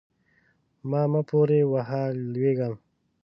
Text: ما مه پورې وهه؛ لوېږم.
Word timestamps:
ما 0.89 1.01
مه 1.11 1.21
پورې 1.29 1.59
وهه؛ 1.71 2.03
لوېږم. 2.31 2.73